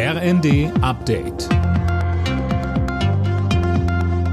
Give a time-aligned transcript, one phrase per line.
[0.00, 1.48] RND Update.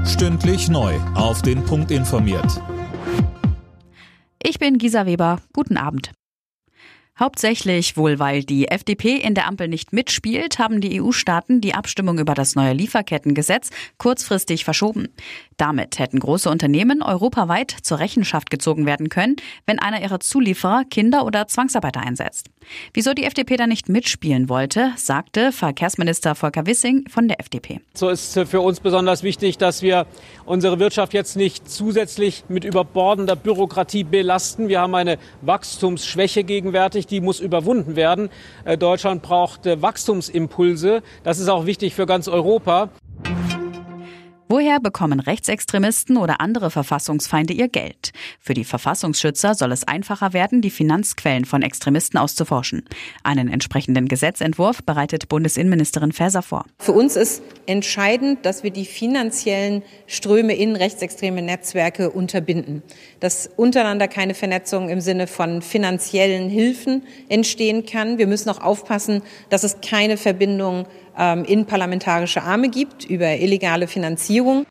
[0.06, 0.94] Stündlich neu.
[1.16, 2.62] Auf den Punkt informiert.
[4.40, 5.40] Ich bin Gisa Weber.
[5.52, 6.12] Guten Abend.
[7.18, 12.20] Hauptsächlich wohl, weil die FDP in der Ampel nicht mitspielt, haben die EU-Staaten die Abstimmung
[12.20, 15.08] über das neue Lieferkettengesetz kurzfristig verschoben.
[15.56, 21.24] Damit hätten große Unternehmen europaweit zur Rechenschaft gezogen werden können, wenn einer ihrer Zulieferer Kinder
[21.24, 22.50] oder Zwangsarbeiter einsetzt.
[22.92, 27.80] Wieso die FDP da nicht mitspielen wollte, sagte Verkehrsminister Volker Wissing von der FDP.
[27.94, 30.06] So ist für uns besonders wichtig, dass wir
[30.44, 34.68] unsere Wirtschaft jetzt nicht zusätzlich mit überbordender Bürokratie belasten.
[34.68, 38.28] Wir haben eine Wachstumsschwäche gegenwärtig, die muss überwunden werden.
[38.64, 41.02] Äh, Deutschland braucht äh, Wachstumsimpulse.
[41.22, 42.90] Das ist auch wichtig für ganz Europa.
[44.48, 48.12] Woher bekommen Rechtsextremisten oder andere Verfassungsfeinde ihr Geld?
[48.38, 52.84] Für die Verfassungsschützer soll es einfacher werden, die Finanzquellen von Extremisten auszuforschen.
[53.24, 56.64] Einen entsprechenden Gesetzentwurf bereitet Bundesinnenministerin Faeser vor.
[56.78, 62.84] Für uns ist entscheidend, dass wir die finanziellen Ströme in rechtsextreme Netzwerke unterbinden.
[63.18, 68.18] Dass untereinander keine Vernetzung im Sinne von finanziellen Hilfen entstehen kann.
[68.18, 70.86] Wir müssen auch aufpassen, dass es keine Verbindung
[71.16, 74.66] ähm, in parlamentarische Arme gibt über illegale Finanzierung.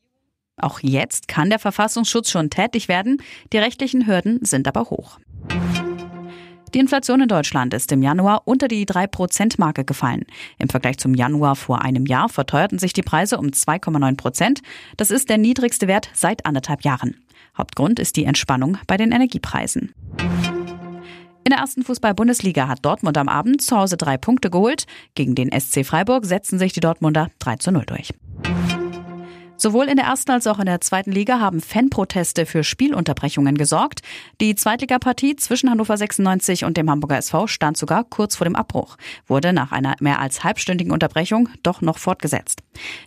[0.57, 5.19] Auch jetzt kann der Verfassungsschutz schon tätig werden, die rechtlichen Hürden sind aber hoch.
[6.73, 10.25] Die Inflation in Deutschland ist im Januar unter die 3-Prozent-Marke gefallen.
[10.57, 14.61] Im Vergleich zum Januar vor einem Jahr verteuerten sich die Preise um 2,9 Prozent.
[14.97, 17.15] Das ist der niedrigste Wert seit anderthalb Jahren.
[17.57, 19.93] Hauptgrund ist die Entspannung bei den Energiepreisen.
[21.45, 24.87] In der ersten Fußball-Bundesliga hat Dortmund am Abend zu Hause drei Punkte geholt.
[25.13, 28.15] Gegen den SC Freiburg setzen sich die Dortmunder 3 zu 0 durch.
[29.55, 34.01] Sowohl in der ersten als auch in der zweiten Liga haben Fanproteste für Spielunterbrechungen gesorgt.
[34.41, 38.97] Die Zweitligapartie zwischen Hannover 96 und dem Hamburger SV stand sogar kurz vor dem Abbruch,
[39.27, 42.63] wurde nach einer mehr als halbstündigen Unterbrechung doch noch fortgesetzt.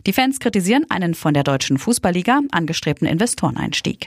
[0.07, 4.07] Die Fans kritisieren einen von der deutschen Fußballliga angestrebten Investoreneinstieg.